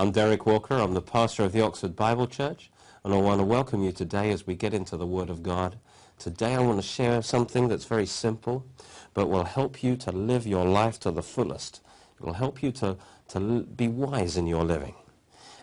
[0.00, 0.76] I'm Derek Walker.
[0.76, 2.70] I'm the pastor of the Oxford Bible Church,
[3.04, 5.76] and I want to welcome you today as we get into the Word of God.
[6.18, 8.64] Today I want to share something that's very simple,
[9.12, 11.82] but will help you to live your life to the fullest.
[12.18, 12.96] It will help you to,
[13.28, 14.94] to be wise in your living.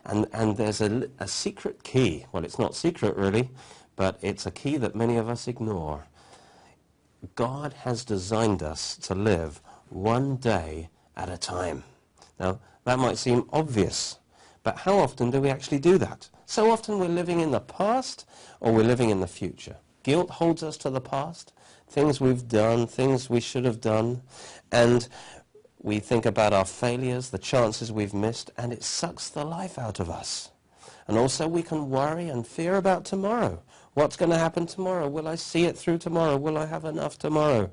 [0.05, 2.27] And, and there's a, a secret key.
[2.31, 3.49] Well, it's not secret really,
[3.95, 6.05] but it's a key that many of us ignore.
[7.33, 11.83] God has designed us to live one day at a time.
[12.39, 14.19] Now, that might seem obvious,
[14.67, 16.27] but how often do we actually do that?
[16.45, 18.27] So often we're living in the past
[18.59, 19.77] or we're living in the future.
[20.03, 21.53] Guilt holds us to the past,
[21.87, 24.23] things we've done, things we should have done,
[24.69, 25.07] and
[25.81, 30.01] we think about our failures, the chances we've missed, and it sucks the life out
[30.01, 30.49] of us.
[31.07, 33.63] And also we can worry and fear about tomorrow.
[33.93, 35.07] What's going to happen tomorrow?
[35.07, 36.35] Will I see it through tomorrow?
[36.35, 37.71] Will I have enough tomorrow?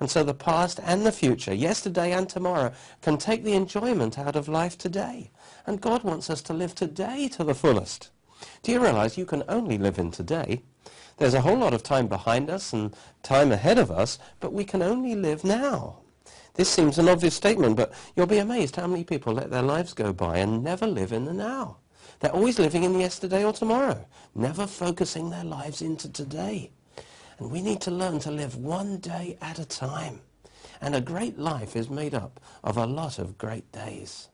[0.00, 4.34] And so the past and the future, yesterday and tomorrow, can take the enjoyment out
[4.34, 5.30] of life today.
[5.66, 8.10] And God wants us to live today to the fullest.
[8.62, 10.62] Do you realize you can only live in today?
[11.18, 14.64] There's a whole lot of time behind us and time ahead of us, but we
[14.64, 15.98] can only live now.
[16.54, 19.94] This seems an obvious statement, but you'll be amazed how many people let their lives
[19.94, 21.78] go by and never live in the now.
[22.20, 26.70] They're always living in yesterday or tomorrow, never focusing their lives into today.
[27.38, 30.20] And we need to learn to live one day at a time.
[30.80, 34.28] And a great life is made up of a lot of great days.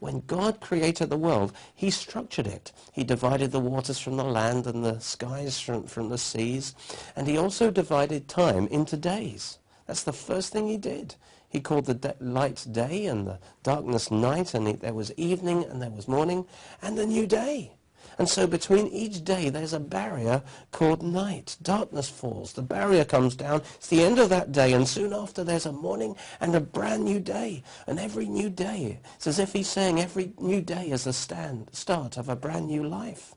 [0.00, 2.72] When God created the world, he structured it.
[2.92, 6.74] He divided the waters from the land and the skies from, from the seas.
[7.16, 9.58] And he also divided time into days.
[9.86, 11.16] That's the first thing he did.
[11.48, 15.64] He called the de- light day and the darkness night, and he, there was evening
[15.64, 16.46] and there was morning
[16.82, 17.72] and the new day.
[18.18, 20.42] And so between each day there's a barrier
[20.72, 21.56] called night.
[21.62, 22.52] Darkness falls.
[22.52, 23.62] The barrier comes down.
[23.76, 24.72] It's the end of that day.
[24.72, 27.62] And soon after there's a morning and a brand new day.
[27.86, 31.70] And every new day, it's as if he's saying every new day is the stand,
[31.72, 33.34] start of a brand new life.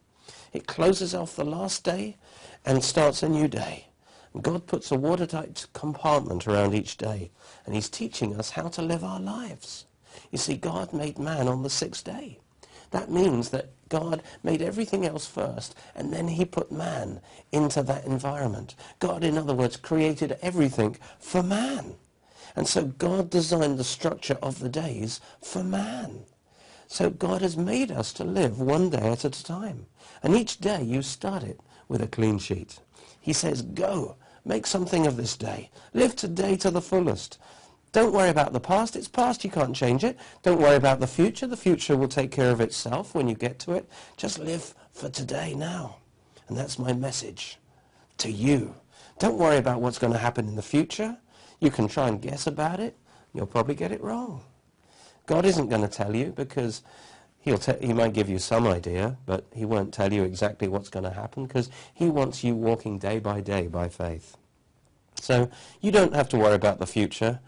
[0.52, 2.18] It closes off the last day
[2.66, 3.88] and starts a new day.
[4.42, 7.31] God puts a watertight compartment around each day.
[7.66, 9.86] And he's teaching us how to live our lives.
[10.31, 12.40] You see, God made man on the sixth day.
[12.91, 17.19] That means that God made everything else first, and then he put man
[17.52, 18.75] into that environment.
[19.00, 21.96] God, in other words, created everything for man.
[22.56, 26.25] And so God designed the structure of the days for man.
[26.88, 29.85] So God has made us to live one day at a time.
[30.22, 32.80] And each day you start it with a clean sheet.
[33.22, 35.69] He says, go, make something of this day.
[35.94, 37.38] Live today to the fullest.
[37.91, 38.96] Don't worry about the past.
[38.96, 39.44] It's past.
[39.44, 40.18] You can't change it.
[40.44, 41.46] Don't worry about the future.
[41.46, 43.90] The future will take care of itself when you get to it.
[44.16, 45.97] Just live for today now.
[46.47, 47.57] And that's my message
[48.19, 48.75] to you.
[49.19, 51.18] Don't worry about what's going to happen in the future.
[51.59, 52.97] You can try and guess about it.
[53.34, 54.41] You'll probably get it wrong.
[55.25, 56.81] God isn't going to tell you because
[57.40, 61.03] he'll he might give you some idea, but he won't tell you exactly what's going
[61.03, 64.38] to happen because he wants you walking day by day by faith.
[65.19, 65.50] So
[65.81, 67.40] you don't have to worry about the future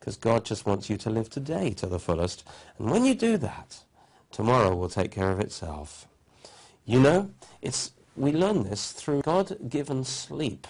[0.00, 2.42] because God just wants you to live today to the fullest.
[2.78, 3.80] And when you do that,
[4.32, 6.08] tomorrow will take care of itself.
[6.86, 7.30] You know,
[7.60, 10.66] it's, we learn this through God-given sleep.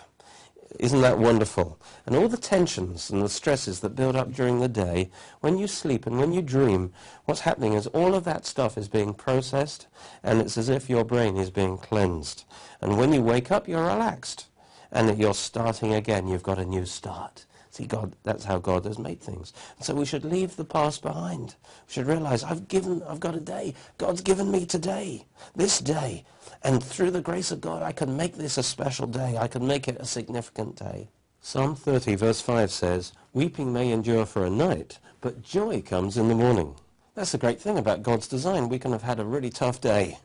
[0.78, 1.80] Isn't that wonderful?
[2.06, 5.66] And all the tensions and the stresses that build up during the day, when you
[5.66, 6.92] sleep and when you dream,
[7.24, 9.88] what's happening is all of that stuff is being processed,
[10.22, 12.44] and it's as if your brain is being cleansed.
[12.80, 14.46] And when you wake up, you're relaxed,
[14.92, 16.28] and you're starting again.
[16.28, 17.46] You've got a new start.
[17.70, 19.52] See, God, that's how God has made things.
[19.80, 21.54] So we should leave the past behind.
[21.86, 23.74] We should realize I've given, I've got a day.
[23.96, 26.24] God's given me today, this day.
[26.64, 29.38] And through the grace of God, I can make this a special day.
[29.38, 31.08] I can make it a significant day.
[31.40, 36.28] Psalm 30 verse 5 says, Weeping may endure for a night, but joy comes in
[36.28, 36.74] the morning.
[37.14, 38.68] That's the great thing about God's design.
[38.68, 40.18] We can have had a really tough day,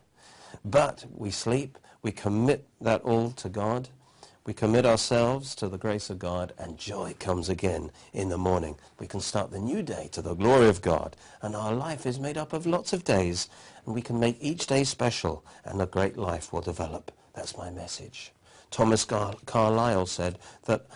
[0.64, 3.88] but we sleep, we commit that all to God,
[4.46, 8.76] we commit ourselves to the grace of God and joy comes again in the morning.
[9.00, 11.16] We can start the new day to the glory of God.
[11.42, 13.48] And our life is made up of lots of days
[13.84, 17.10] and we can make each day special and a great life will develop.
[17.34, 18.32] That's my message.
[18.70, 20.86] Thomas Car- Carlyle said that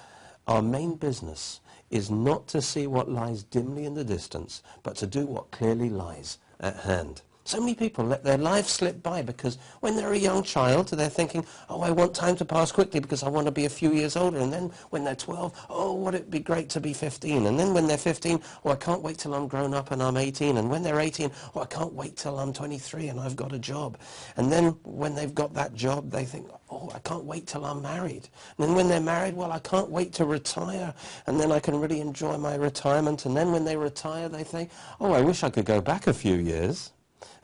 [0.46, 1.60] our main business
[1.90, 5.90] is not to see what lies dimly in the distance, but to do what clearly
[5.90, 7.22] lies at hand.
[7.50, 11.08] So many people let their life slip by because when they're a young child, they're
[11.08, 13.92] thinking, oh, I want time to pass quickly because I want to be a few
[13.92, 14.38] years older.
[14.38, 17.46] And then when they're 12, oh, would it be great to be 15?
[17.46, 20.16] And then when they're 15, oh, I can't wait till I'm grown up and I'm
[20.16, 20.58] 18.
[20.58, 23.58] And when they're 18, oh, I can't wait till I'm 23 and I've got a
[23.58, 23.98] job.
[24.36, 27.82] And then when they've got that job, they think, oh, I can't wait till I'm
[27.82, 28.28] married.
[28.58, 30.94] And then when they're married, well, I can't wait to retire.
[31.26, 33.26] And then I can really enjoy my retirement.
[33.26, 34.70] And then when they retire, they think,
[35.00, 36.92] oh, I wish I could go back a few years.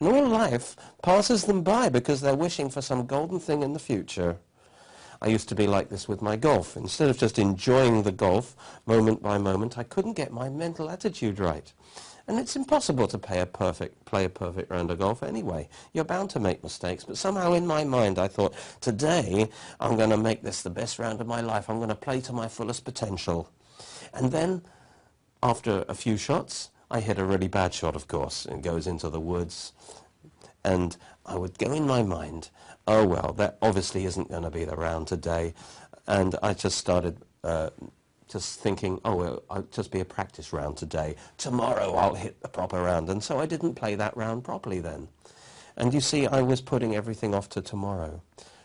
[0.01, 3.79] And all life passes them by because they're wishing for some golden thing in the
[3.79, 4.39] future.
[5.23, 6.77] I used to be like this with my golf.
[6.77, 8.55] Instead of just enjoying the golf
[8.87, 11.73] moment by moment, I couldn't get my mental attitude right.
[12.29, 15.69] And it's impossible to play a perfect, play a perfect round of golf anyway.
[15.93, 17.05] You're bound to make mistakes.
[17.05, 19.49] But somehow in my mind I thought, today
[19.79, 21.71] I'm going to make this the best round of my life.
[21.71, 23.49] I'm going to play to my fullest potential.
[24.13, 24.63] And then
[25.43, 28.47] after a few shots, I hit a really bad shot, of course.
[28.47, 29.75] It goes into the woods.
[30.65, 30.97] And
[31.27, 32.49] I would go in my mind,
[32.87, 35.53] oh, well, that obviously isn't going to be the round today.
[36.07, 37.69] And I just started uh,
[38.29, 41.17] just thinking, oh, well, I'll just be a practice round today.
[41.37, 43.11] Tomorrow I'll hit the proper round.
[43.11, 45.09] And so I didn't play that round properly then.
[45.77, 48.23] And you see, I was putting everything off to tomorrow.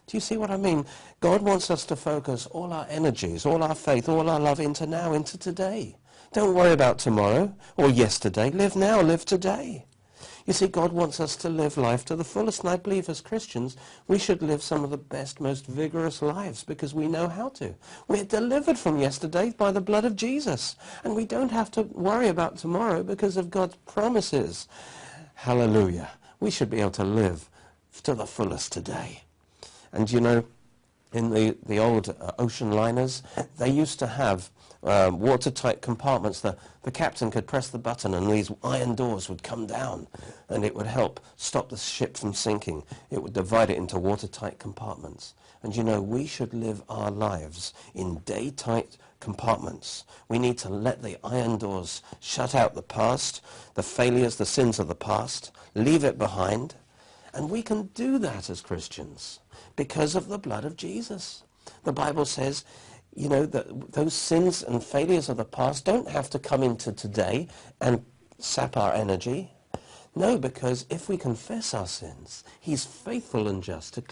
[0.08, 0.86] Do you see what I mean?
[1.20, 4.86] God wants us to focus all our energies, all our faith, all our love into
[4.86, 5.98] now, into today.
[6.34, 8.52] Don't worry about tomorrow or yesterday.
[8.52, 9.86] Live now, live today.
[10.46, 13.20] You see, God wants us to live life to the fullest, and I believe as
[13.20, 13.76] Christians,
[14.08, 17.76] we should live some of the best, most vigorous lives because we know how to.
[18.08, 22.30] We're delivered from yesterday by the blood of Jesus, and we don't have to worry
[22.30, 24.70] about tomorrow because of God's promises.
[25.36, 26.12] Hallelujah.
[26.40, 27.50] We should be able to live
[28.04, 29.24] to the fullest today.
[29.92, 30.46] And you know,
[31.14, 33.24] in the, the old uh, ocean liners,
[33.58, 34.50] they used to have
[34.84, 36.42] um, watertight compartments.
[36.42, 40.08] The, the captain could press the button and these iron doors would come down
[40.50, 42.84] and it would help stop the ship from sinking.
[43.10, 45.34] It would divide it into watertight compartments.
[45.64, 50.06] And you know, we should live our lives in day-tight compartments.
[50.28, 53.44] We need to let the iron doors shut out the past,
[53.76, 56.74] the failures, the sins of the past, leave it behind.
[57.34, 59.41] And we can do that as Christians
[59.82, 61.42] because of the blood of Jesus.
[61.86, 62.66] The Bible says
[63.16, 66.92] you know, that those sins and failures of the past don't have to come into
[66.92, 67.48] today
[67.82, 68.06] and
[68.38, 69.52] sap our energy.
[70.14, 74.04] No, because if we confess our sins, he's faithful and just to,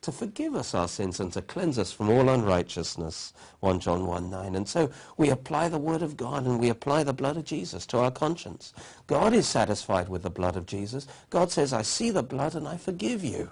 [0.00, 4.30] to forgive us our sins and to cleanse us from all unrighteousness, 1 John 1,
[4.30, 4.54] 9.
[4.54, 7.84] And so we apply the word of God and we apply the blood of Jesus
[7.86, 8.72] to our conscience.
[9.06, 11.06] God is satisfied with the blood of Jesus.
[11.28, 13.50] God says, I see the blood and I forgive you.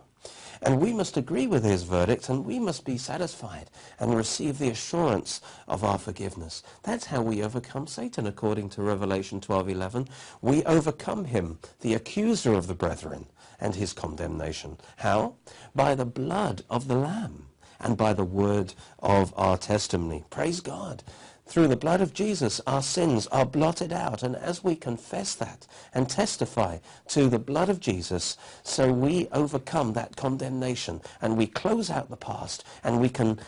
[0.62, 4.70] And we must agree with his verdict and we must be satisfied and receive the
[4.70, 6.62] assurance of our forgiveness.
[6.82, 10.08] That's how we overcome Satan according to Revelation 12:11.
[10.41, 13.26] We overcome him, the accuser of the brethren,
[13.61, 14.79] and his condemnation.
[14.97, 15.35] How?
[15.75, 17.47] By the blood of the Lamb
[17.81, 20.25] and by the word of our testimony.
[20.31, 21.02] Praise God.
[21.49, 24.25] Through the blood of Jesus, our sins are blotted out.
[24.25, 26.79] And as we confess that and testify
[27.09, 32.17] to the blood of Jesus, so we overcome that condemnation and we close out the
[32.17, 33.39] past and we can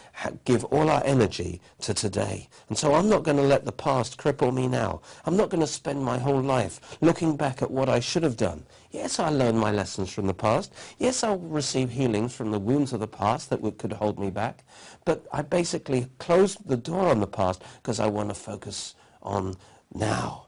[0.45, 2.49] give all our energy to today.
[2.69, 5.01] And so I'm not going to let the past cripple me now.
[5.25, 8.37] I'm not going to spend my whole life looking back at what I should have
[8.37, 8.65] done.
[8.91, 10.73] Yes, I learned my lessons from the past.
[10.99, 14.65] Yes, I'll receive healings from the wounds of the past that could hold me back.
[15.05, 19.57] But I basically closed the door on the past because I want to focus on
[19.95, 20.47] now.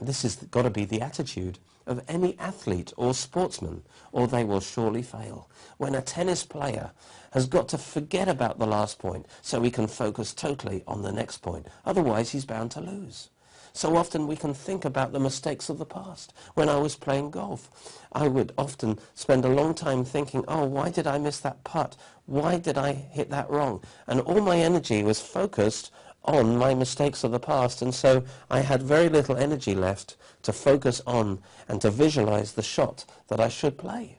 [0.00, 4.60] This has got to be the attitude of any athlete or sportsman, or they will
[4.60, 5.50] surely fail.
[5.76, 6.92] When a tennis player
[7.32, 11.12] has got to forget about the last point so he can focus totally on the
[11.12, 11.66] next point.
[11.84, 13.28] Otherwise, he's bound to lose.
[13.72, 16.32] So often we can think about the mistakes of the past.
[16.54, 17.70] When I was playing golf,
[18.12, 21.96] I would often spend a long time thinking, oh, why did I miss that putt?
[22.26, 23.82] Why did I hit that wrong?
[24.06, 25.90] And all my energy was focused
[26.24, 27.80] on my mistakes of the past.
[27.82, 32.62] And so I had very little energy left to focus on and to visualize the
[32.62, 34.18] shot that I should play.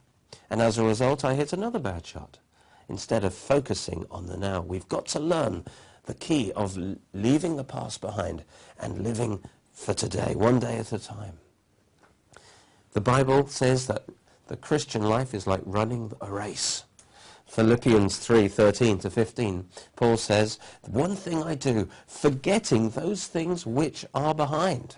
[0.50, 2.40] And as a result, I hit another bad shot
[2.90, 4.62] instead of focusing on the now.
[4.62, 5.64] We've got to learn
[6.06, 6.78] the key of
[7.14, 8.44] leaving the past behind
[8.80, 9.42] and living
[9.72, 11.38] for today, one day at a time.
[12.94, 14.06] The Bible says that
[14.48, 16.84] the Christian life is like running a race.
[17.46, 24.34] Philippians 3:13 to 15, Paul says, "One thing I do, forgetting those things which are
[24.34, 24.98] behind."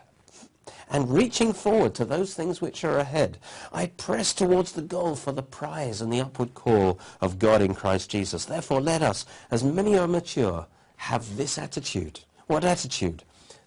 [0.90, 3.40] and reaching forward to those things which are ahead,
[3.72, 7.74] I press towards the goal for the prize and the upward call of God in
[7.74, 8.46] Christ Jesus.
[8.46, 10.68] Therefore, let us, as many are mature,
[11.04, 12.22] have this attitude.
[12.48, 13.24] What attitude?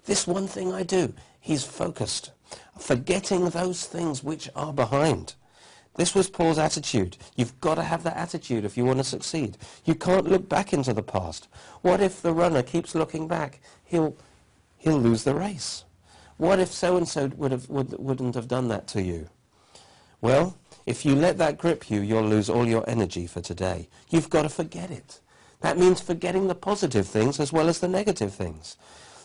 [0.06, 1.12] This one thing I do.
[1.38, 2.30] He's focused,
[2.78, 5.34] forgetting those things which are behind.
[5.96, 7.18] This was Paul's attitude.
[7.36, 9.58] You've got to have that attitude if you want to succeed.
[9.84, 11.48] You can't look back into the past.
[11.82, 13.60] What if the runner keeps looking back?
[13.84, 14.16] He'll,
[14.78, 15.84] he'll lose the race.
[16.38, 19.28] What if so-and-so would have, would, wouldn't have done that to you?
[20.22, 23.90] Well, if you let that grip you, you'll lose all your energy for today.
[24.08, 25.20] You've got to forget it.
[25.66, 28.76] That means forgetting the positive things as well as the negative things.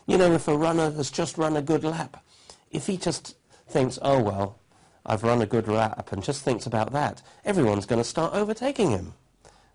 [0.08, 2.26] You know, if a runner has just run a good lap,
[2.72, 3.36] if he just
[3.68, 4.58] thinks, oh, well,
[5.06, 8.90] I've run a good lap and just thinks about that, everyone's going to start overtaking
[8.90, 9.14] him.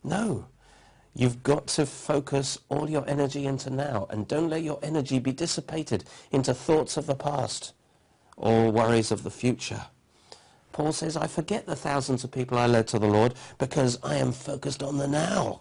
[0.02, 0.46] No.
[1.14, 5.30] You've got to focus all your energy into now and don't let your energy be
[5.30, 7.75] dissipated into thoughts of the past
[8.37, 9.82] or worries of the future.
[10.73, 14.16] Paul says, I forget the thousands of people I led to the Lord because I
[14.16, 15.61] am focused on the now.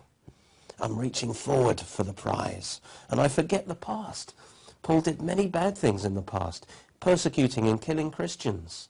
[0.80, 2.82] I'm reaching forward for the prize.
[3.10, 4.34] And I forget the past.
[4.82, 6.68] Paul did many bad things in the past,
[7.00, 8.90] persecuting and killing Christians.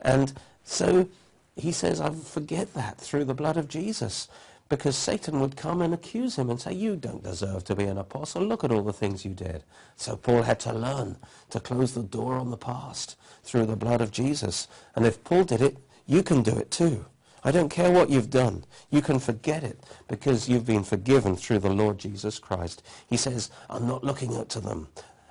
[0.00, 1.08] And so
[1.56, 4.28] he says, I forget that through the blood of Jesus
[4.68, 7.98] because Satan would come and accuse him and say, you don't deserve to be an
[7.98, 8.42] apostle.
[8.42, 9.62] Look at all the things you did.
[9.96, 11.16] So Paul had to learn
[11.50, 14.66] to close the door on the past through the blood of Jesus.
[14.96, 15.76] And if Paul did it,
[16.06, 17.04] you can do it too.
[17.46, 18.64] I don't care what you've done.
[18.90, 22.82] You can forget it because you've been forgiven through the Lord Jesus Christ.
[23.06, 24.88] He says, I'm not looking up to them,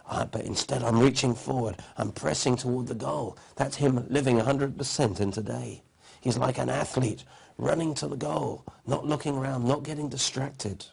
[0.07, 1.77] uh, but instead I'm reaching forward.
[1.97, 3.37] I'm pressing toward the goal.
[3.55, 5.81] That's him living 100% in today.
[6.21, 7.23] He's like an athlete
[7.57, 10.85] running to the goal, not looking around, not getting distracted,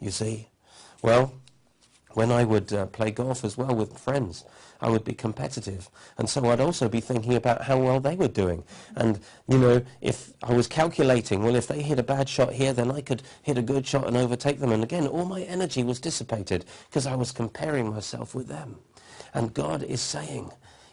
[0.00, 0.48] you see.
[1.02, 1.32] Well,
[2.14, 4.44] when I would uh, play golf as well with friends,
[4.80, 5.90] I would be competitive.
[6.16, 8.64] And so I'd also be thinking about how well they were doing.
[8.96, 12.72] And, you know, if I was calculating, well, if they hit a bad shot here,
[12.72, 14.72] then I could hit a good shot and overtake them.
[14.72, 18.78] And again, all my energy was dissipated because I was comparing myself with them.
[19.34, 20.50] And God is saying,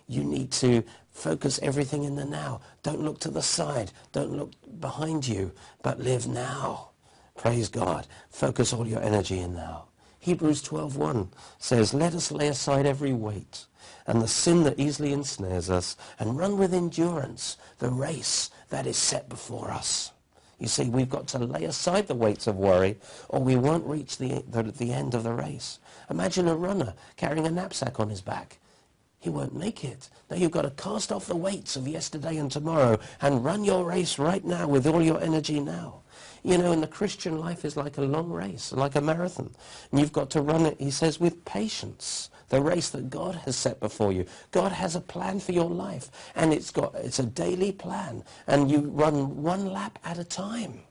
[0.08, 2.62] you need to focus everything in the now.
[2.84, 3.92] Don't look to the side.
[4.12, 6.90] Don't look behind you, but live now.
[7.38, 8.08] Praise God.
[8.30, 9.86] Focus all your energy in now.
[10.26, 11.28] Hebrews 12.1
[11.60, 13.66] says, Let us lay aside every weight
[14.08, 18.98] and the sin that easily ensnares us and run with endurance the race that is
[18.98, 20.14] set before us.
[20.58, 22.98] You see, we've got to lay aside the weights of worry
[23.30, 25.78] or we won't reach the, the, the end of the race.
[26.10, 28.58] Imagine a runner carrying a knapsack on his back.
[29.20, 30.10] He won't make it.
[30.32, 33.86] Now you've got to cast off the weights of yesterday and tomorrow and run your
[33.86, 36.02] race right now with all your energy now.
[36.46, 39.50] You know, and the Christian life is like a long race, like a marathon.
[39.90, 42.30] And you've got to run it, he says, with patience.
[42.50, 44.28] The race that God has set before you.
[44.52, 46.12] God has a plan for your life.
[46.36, 48.24] And it's got it's a daily plan.
[48.46, 50.82] And you run one lap at a time.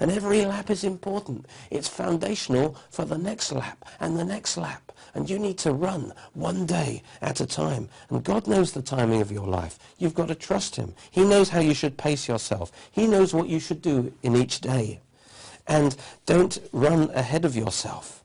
[0.00, 1.46] And every lap is important.
[1.70, 4.87] It's foundational for the next lap and the next lap.
[5.18, 7.88] And you need to run one day at a time.
[8.08, 9.76] And God knows the timing of your life.
[9.98, 10.94] You've got to trust him.
[11.10, 12.70] He knows how you should pace yourself.
[12.92, 15.00] He knows what you should do in each day.
[15.66, 18.17] And don't run ahead of yourself.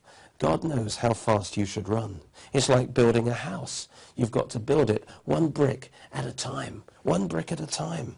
[0.43, 2.19] God knows how fast you should run.
[2.51, 3.87] It's like building a house.
[4.17, 6.83] You've got to build it one brick at a time.
[7.03, 8.17] One brick at a time.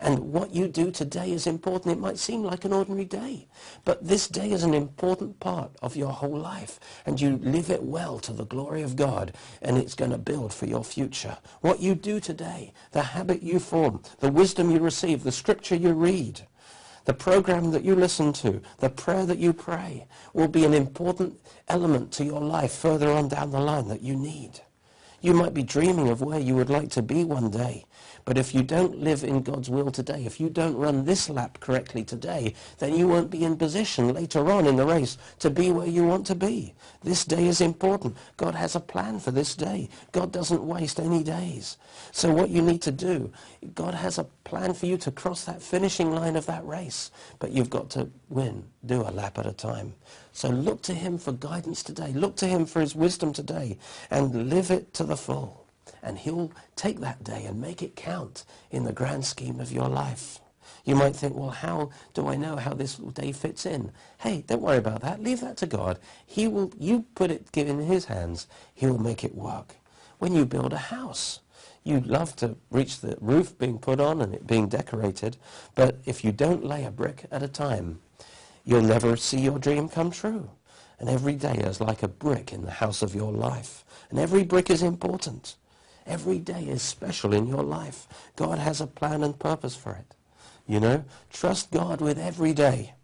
[0.00, 1.92] And what you do today is important.
[1.92, 3.46] It might seem like an ordinary day,
[3.84, 6.80] but this day is an important part of your whole life.
[7.04, 10.54] And you live it well to the glory of God, and it's going to build
[10.54, 11.36] for your future.
[11.60, 15.92] What you do today, the habit you form, the wisdom you receive, the scripture you
[15.92, 16.46] read,
[17.06, 21.40] the program that you listen to, the prayer that you pray, will be an important
[21.68, 24.60] element to your life further on down the line that you need.
[25.26, 27.84] You might be dreaming of where you would like to be one day.
[28.24, 31.58] But if you don't live in God's will today, if you don't run this lap
[31.58, 35.72] correctly today, then you won't be in position later on in the race to be
[35.72, 36.74] where you want to be.
[37.02, 38.16] This day is important.
[38.36, 39.88] God has a plan for this day.
[40.12, 41.76] God doesn't waste any days.
[42.12, 43.32] So what you need to do,
[43.74, 47.10] God has a plan for you to cross that finishing line of that race.
[47.40, 49.94] But you've got to win, do a lap at a time.
[50.36, 52.12] So look to him for guidance today.
[52.12, 53.78] Look to him for his wisdom today
[54.10, 55.66] and live it to the full
[56.02, 59.88] and he'll take that day and make it count in the grand scheme of your
[59.88, 60.40] life.
[60.84, 63.92] You might think, well, how do I know how this day fits in?
[64.18, 65.22] Hey, don't worry about that.
[65.22, 65.98] Leave that to God.
[66.26, 68.46] He will, you put it in his hands.
[68.74, 69.76] He will make it work.
[70.18, 71.40] When you build a house,
[71.82, 75.38] you love to reach the roof being put on and it being decorated,
[75.74, 78.00] but if you don't lay a brick at a time,
[78.66, 80.50] you'll never see your dream come true.
[80.98, 83.84] And every day is like a brick in the house of your life.
[84.10, 85.56] And every brick is important.
[86.06, 88.06] Every day is special in your life.
[88.36, 90.14] God has a plan and purpose for it.
[90.66, 92.94] You know, trust God with every day.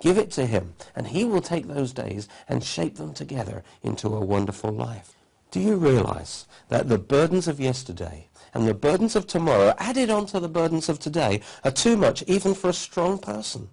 [0.00, 4.08] Give it to him, and he will take those days and shape them together into
[4.08, 5.14] a wonderful life.
[5.52, 10.26] Do you realize that the burdens of yesterday and the burdens of tomorrow added on
[10.26, 13.68] to the burdens of today are too much even for a strong person?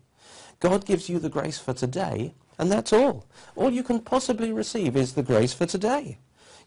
[0.60, 3.26] God gives you the grace for today, and that's all.
[3.56, 6.18] All you can possibly receive is the grace for today.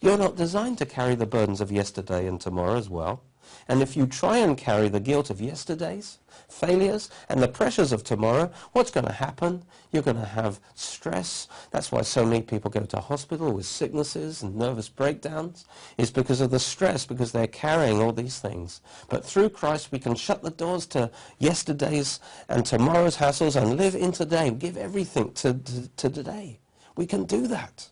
[0.01, 3.23] You're not designed to carry the burdens of yesterday and tomorrow as well.
[3.69, 6.19] And if you try and carry the guilt of yesterday's
[6.49, 9.65] failures and the pressures of tomorrow, what's going to happen?
[9.91, 11.49] You're going to have stress.
[11.71, 15.65] That's why so many people go to hospital with sicknesses and nervous breakdowns.
[15.99, 18.81] It's because of the stress, because they're carrying all these things.
[19.09, 23.95] But through Christ, we can shut the doors to yesterday's and tomorrow's hassles and live
[23.95, 24.51] in today.
[24.51, 26.61] Give everything to, to, to today.
[26.97, 27.89] We can do that.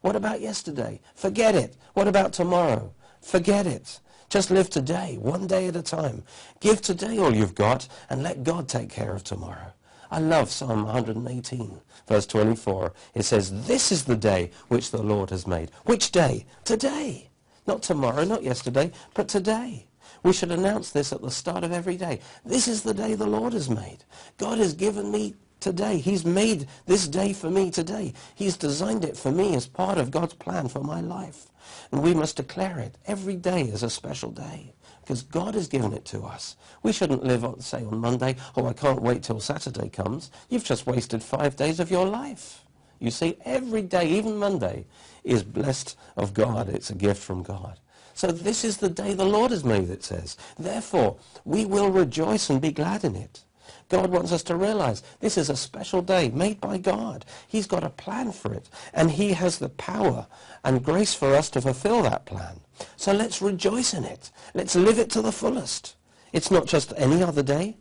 [0.00, 1.00] What about yesterday?
[1.14, 1.76] Forget it.
[1.94, 2.92] What about tomorrow?
[3.20, 4.00] Forget it.
[4.28, 6.22] Just live today, one day at a time.
[6.60, 9.72] Give today all you've got and let God take care of tomorrow.
[10.10, 12.92] I love Psalm 118, verse 24.
[13.14, 15.70] It says, This is the day which the Lord has made.
[15.84, 16.46] Which day?
[16.64, 17.30] Today.
[17.66, 19.86] Not tomorrow, not yesterday, but today.
[20.22, 22.20] We should announce this at the start of every day.
[22.44, 24.04] This is the day the Lord has made.
[24.38, 25.96] God has given me today.
[25.96, 28.12] He's made this day for me today.
[28.34, 31.46] He's designed it for me as part of God's plan for my life.
[31.90, 35.94] And we must declare it every day as a special day because God has given
[35.94, 36.56] it to us.
[36.82, 40.30] We shouldn't live, on, say, on Monday, oh, I can't wait till Saturday comes.
[40.50, 42.62] You've just wasted five days of your life.
[42.98, 44.84] You see, every day, even Monday,
[45.24, 46.68] is blessed of God.
[46.68, 47.80] It's a gift from God.
[48.12, 50.36] So this is the day the Lord has made, it says.
[50.58, 53.44] Therefore, we will rejoice and be glad in it.
[53.88, 57.24] God wants us to realize this is a special day made by God.
[57.46, 58.68] He's got a plan for it.
[58.92, 60.26] And he has the power
[60.64, 62.60] and grace for us to fulfill that plan.
[62.96, 64.30] So let's rejoice in it.
[64.54, 65.96] Let's live it to the fullest.
[66.32, 67.76] It's not just any other day.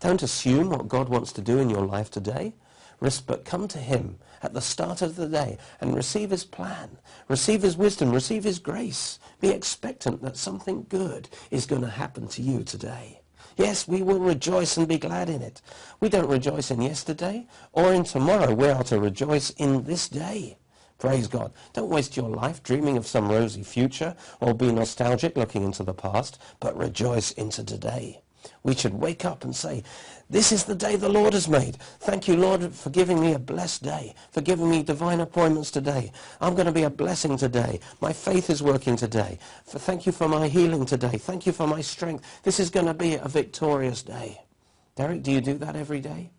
[0.00, 2.54] Don't assume what God wants to do in your life today,
[3.26, 6.98] but come to him at the start of the day and receive his plan,
[7.28, 9.18] receive his wisdom, receive his grace.
[9.40, 13.20] Be expectant that something good is going to happen to you today.
[13.56, 15.62] Yes, we will rejoice and be glad in it.
[15.98, 18.54] We don't rejoice in yesterday or in tomorrow.
[18.54, 20.58] We are to rejoice in this day.
[20.98, 21.52] Praise God.
[21.72, 25.94] Don't waste your life dreaming of some rosy future or be nostalgic looking into the
[25.94, 28.22] past, but rejoice into today.
[28.62, 29.82] We should wake up and say,
[30.28, 31.76] this is the day the Lord has made.
[32.00, 36.10] Thank you, Lord, for giving me a blessed day, for giving me divine appointments today.
[36.40, 37.80] I'm going to be a blessing today.
[38.00, 39.38] My faith is working today.
[39.64, 41.18] For, thank you for my healing today.
[41.18, 42.42] Thank you for my strength.
[42.42, 44.40] This is going to be a victorious day.
[44.96, 46.30] Derek, do you do that every day?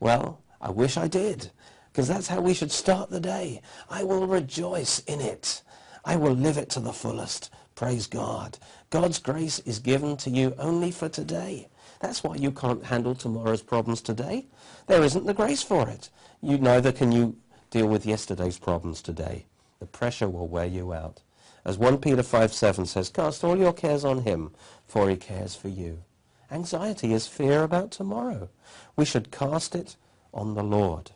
[0.00, 1.50] Well, I wish I did,
[1.92, 3.62] because that's how we should start the day.
[3.88, 5.62] I will rejoice in it.
[6.04, 7.50] I will live it to the fullest.
[7.74, 8.58] Praise God.
[8.90, 11.68] God's grace is given to you only for today.
[12.00, 14.46] That's why you can't handle tomorrow's problems today.
[14.86, 16.10] There isn't the grace for it.
[16.42, 17.36] You neither can you
[17.70, 19.46] deal with yesterday's problems today.
[19.80, 21.22] The pressure will wear you out.
[21.64, 24.52] As 1 Peter 5, 7 says, cast all your cares on him,
[24.86, 26.04] for he cares for you.
[26.50, 28.48] Anxiety is fear about tomorrow.
[28.94, 29.96] We should cast it
[30.32, 31.10] on the Lord.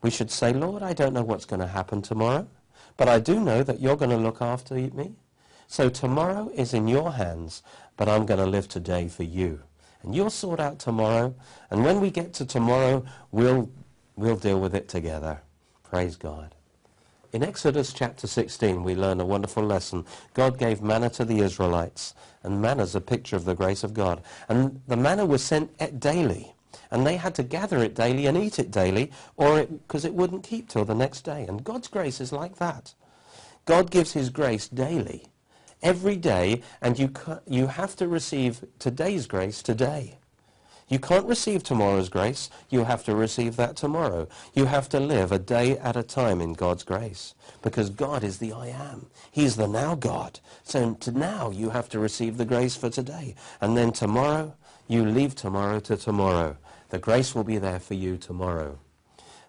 [0.00, 2.48] We should say, Lord, I don't know what's going to happen tomorrow,
[2.96, 5.16] but I do know that you're going to look after me.
[5.66, 7.62] So tomorrow is in your hands,
[7.96, 9.62] but I'm going to live today for you
[10.02, 11.34] and you'll sort out tomorrow.
[11.70, 13.70] And when we get to tomorrow, we'll,
[14.16, 15.42] we'll deal with it together.
[15.84, 16.54] Praise God.
[17.32, 20.04] In Exodus chapter 16, we learn a wonderful lesson.
[20.34, 23.94] God gave manna to the Israelites, and manna is a picture of the grace of
[23.94, 24.22] God.
[24.50, 26.54] And the manna was sent daily,
[26.90, 30.14] and they had to gather it daily and eat it daily, or because it, it
[30.14, 31.46] wouldn't keep till the next day.
[31.48, 32.92] And God's grace is like that.
[33.64, 35.31] God gives his grace daily
[35.82, 37.12] every day, and you,
[37.46, 40.18] you have to receive today's grace today.
[40.88, 42.50] You can't receive tomorrow's grace.
[42.68, 44.28] You have to receive that tomorrow.
[44.52, 48.36] You have to live a day at a time in God's grace because God is
[48.38, 49.06] the I am.
[49.30, 50.40] He's the now God.
[50.64, 53.34] So now you have to receive the grace for today.
[53.60, 54.54] And then tomorrow,
[54.86, 56.58] you leave tomorrow to tomorrow.
[56.90, 58.78] The grace will be there for you tomorrow.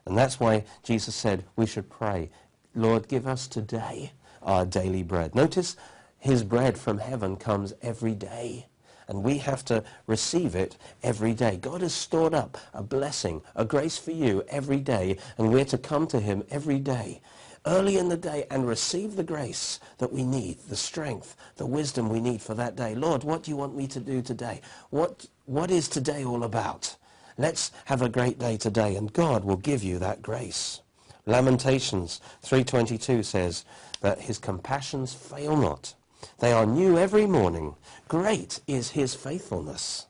[0.05, 2.29] And that's why Jesus said we should pray,
[2.73, 5.35] Lord, give us today our daily bread.
[5.35, 5.75] Notice
[6.23, 8.67] his bread from heaven comes every day.
[9.09, 11.57] And we have to receive it every day.
[11.57, 15.77] God has stored up a blessing, a grace for you every day, and we're to
[15.77, 17.19] come to him every day,
[17.65, 22.07] early in the day, and receive the grace that we need, the strength, the wisdom
[22.07, 22.95] we need for that day.
[22.95, 24.61] Lord, what do you want me to do today?
[24.91, 26.95] What, what is today all about?
[27.37, 30.79] Let's have a great day today, and God will give you that grace.
[31.25, 33.65] Lamentations 3.22 says
[33.99, 35.95] that his compassions fail not.
[36.39, 37.75] They are new every morning.
[38.07, 40.07] Great is his faithfulness.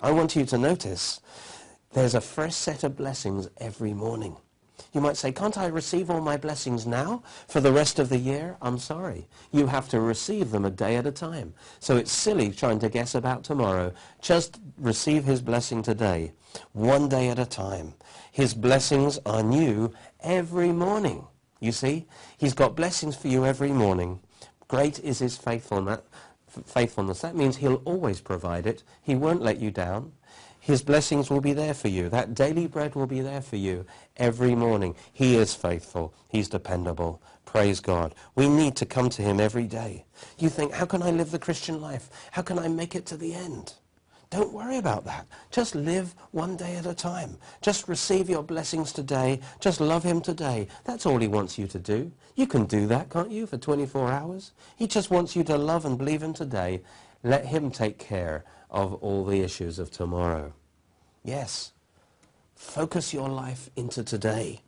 [0.00, 1.20] I want you to notice
[1.92, 4.36] there's a fresh set of blessings every morning.
[4.92, 8.18] You might say, can't I receive all my blessings now for the rest of the
[8.18, 8.56] year?
[8.62, 9.26] I'm sorry.
[9.52, 11.54] You have to receive them a day at a time.
[11.78, 13.92] So it's silly trying to guess about tomorrow.
[14.22, 16.32] Just receive his blessing today,
[16.72, 17.94] one day at a time.
[18.32, 21.26] His blessings are new every morning.
[21.60, 22.06] You see,
[22.38, 24.20] he's got blessings for you every morning.
[24.68, 26.00] Great is his faithfulness.
[27.20, 28.82] That means he'll always provide it.
[29.02, 30.12] He won't let you down.
[30.60, 32.08] His blessings will be there for you.
[32.10, 34.94] That daily bread will be there for you every morning.
[35.12, 36.12] He is faithful.
[36.28, 37.22] He's dependable.
[37.46, 38.14] Praise God.
[38.34, 40.04] We need to come to him every day.
[40.36, 42.10] You think, how can I live the Christian life?
[42.32, 43.72] How can I make it to the end?
[44.30, 45.26] Don't worry about that.
[45.50, 47.38] Just live one day at a time.
[47.62, 49.40] Just receive your blessings today.
[49.58, 50.68] Just love him today.
[50.84, 52.12] That's all he wants you to do.
[52.34, 54.52] You can do that, can't you, for 24 hours?
[54.76, 56.82] He just wants you to love and believe him today.
[57.22, 60.52] Let him take care of all the issues of tomorrow.
[61.24, 61.72] Yes.
[62.54, 64.60] Focus your life into today.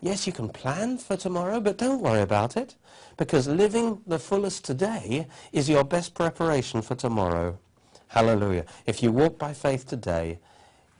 [0.00, 2.76] Yes, you can plan for tomorrow, but don't worry about it,
[3.16, 7.58] because living the fullest today is your best preparation for tomorrow.
[8.14, 8.64] Hallelujah.
[8.86, 10.38] If you walk by faith today,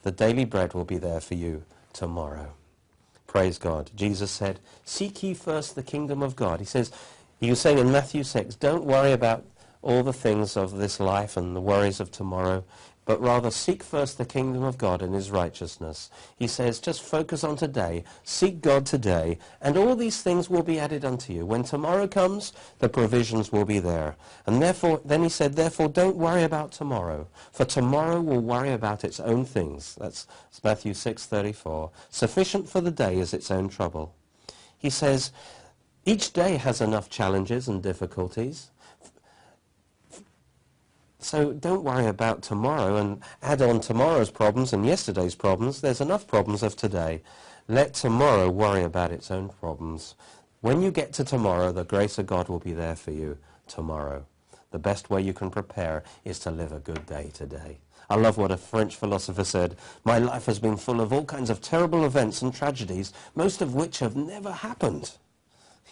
[0.02, 2.54] the daily bread will be there for you tomorrow.
[3.28, 3.92] Praise God.
[3.94, 6.58] Jesus said, seek ye first the kingdom of God.
[6.58, 6.90] He says,
[7.38, 9.44] he was saying in Matthew 6, don't worry about
[9.80, 12.64] all the things of this life and the worries of tomorrow
[13.04, 16.10] but rather seek first the kingdom of God and his righteousness.
[16.36, 20.78] He says, just focus on today, seek God today, and all these things will be
[20.78, 21.44] added unto you.
[21.44, 24.16] When tomorrow comes, the provisions will be there.
[24.46, 29.04] And therefore, then he said, therefore don't worry about tomorrow, for tomorrow will worry about
[29.04, 29.96] its own things.
[30.00, 30.26] That's
[30.62, 31.90] Matthew 6:34.
[32.10, 34.14] Sufficient for the day is its own trouble.
[34.78, 35.32] He says,
[36.06, 38.70] each day has enough challenges and difficulties.
[41.24, 45.80] So don't worry about tomorrow and add on tomorrow's problems and yesterday's problems.
[45.80, 47.22] There's enough problems of today.
[47.66, 50.16] Let tomorrow worry about its own problems.
[50.60, 54.26] When you get to tomorrow, the grace of God will be there for you tomorrow.
[54.70, 57.78] The best way you can prepare is to live a good day today.
[58.10, 59.76] I love what a French philosopher said.
[60.04, 63.74] My life has been full of all kinds of terrible events and tragedies, most of
[63.74, 65.12] which have never happened.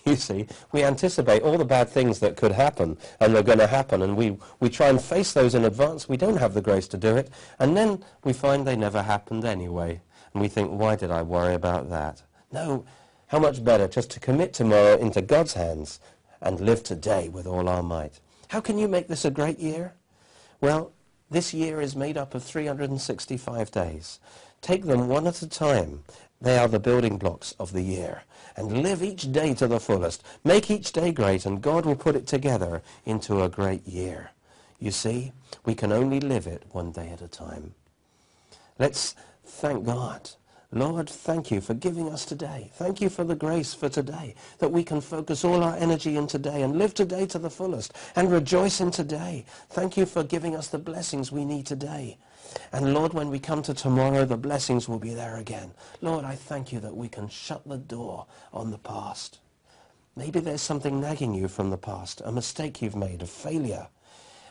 [0.04, 3.68] You see, we anticipate all the bad things that could happen and they're going to
[3.68, 6.08] happen and we, we try and face those in advance.
[6.08, 7.30] We don't have the grace to do it.
[7.60, 10.00] And then we find they never happened anyway.
[10.32, 12.22] And we think, why did I worry about that?
[12.50, 12.84] No,
[13.28, 16.00] how much better just to commit tomorrow into God's hands
[16.40, 18.20] and live today with all our might.
[18.48, 19.94] How can you make this a great year?
[20.60, 20.92] Well,
[21.30, 24.18] this year is made up of 365 days.
[24.60, 26.02] Take them one at a time.
[26.40, 28.24] They are the building blocks of the year
[28.56, 30.22] and live each day to the fullest.
[30.44, 34.30] Make each day great, and God will put it together into a great year.
[34.78, 35.32] You see,
[35.64, 37.74] we can only live it one day at a time.
[38.78, 40.30] Let's thank God.
[40.74, 42.70] Lord, thank you for giving us today.
[42.74, 46.26] Thank you for the grace for today, that we can focus all our energy in
[46.26, 49.44] today and live today to the fullest and rejoice in today.
[49.68, 52.16] Thank you for giving us the blessings we need today.
[52.72, 55.72] And Lord, when we come to tomorrow, the blessings will be there again.
[56.00, 59.38] Lord, I thank you that we can shut the door on the past.
[60.16, 63.88] Maybe there's something nagging you from the past, a mistake you've made, a failure.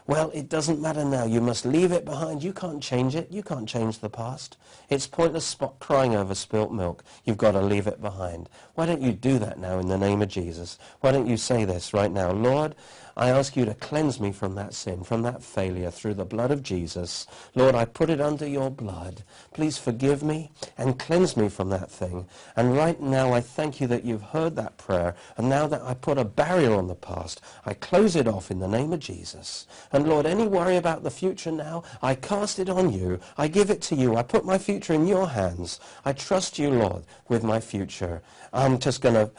[0.08, 1.26] Well, it doesn't matter now.
[1.26, 2.44] You must leave it behind.
[2.44, 3.32] You can't change it.
[3.32, 4.58] You can't change the past.
[4.90, 7.04] It's pointless crying over spilt milk.
[7.24, 8.50] You've got to leave it behind.
[8.74, 10.80] Why don't you do that now in the name of Jesus?
[11.02, 12.32] Why don't you say this right now?
[12.32, 12.74] Lord,
[13.18, 16.52] I ask you to cleanse me from that sin, from that failure through the blood
[16.52, 17.28] of Jesus.
[17.56, 19.24] Lord, I put it under your blood.
[19.54, 22.28] Please forgive me and cleanse me from that thing.
[22.56, 25.16] And right now I thank you that you've heard that prayer.
[25.38, 28.60] And now that I put a barrier on the past, I close it off in
[28.60, 29.68] the name of Jesus.
[29.92, 33.20] And Lord, any worry about the future now, I cast it on you.
[33.38, 34.16] I give it to you.
[34.16, 35.80] I put my future in your hands.
[36.06, 38.22] I trust you, Lord, with my future.
[38.54, 39.32] I'm just going to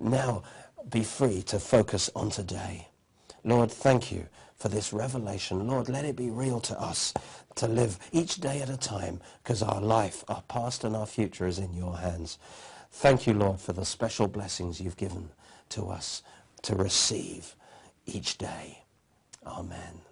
[0.00, 0.42] now
[0.88, 2.87] be free to focus on today.
[3.48, 5.66] Lord, thank you for this revelation.
[5.66, 7.14] Lord, let it be real to us
[7.54, 11.46] to live each day at a time because our life, our past and our future
[11.46, 12.36] is in your hands.
[12.92, 15.30] Thank you, Lord, for the special blessings you've given
[15.70, 16.22] to us
[16.62, 17.56] to receive
[18.04, 18.84] each day.
[19.46, 20.07] Amen.